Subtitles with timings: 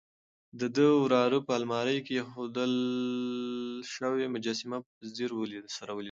[0.59, 2.73] د ده وراره په المارۍ کې اېښودل
[3.93, 5.31] شوې مجسمه په ځیر
[5.77, 5.99] سره ولیده.